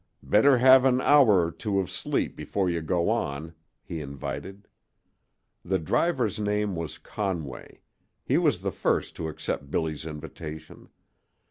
[0.23, 3.53] "Better have an hour or two of sleep before you go on,"
[3.83, 4.67] he invited.
[5.63, 7.81] The driver's name was Conway.
[8.23, 10.89] He was the first to accept Billy's invitation.